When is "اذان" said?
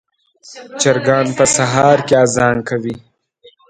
2.23-2.57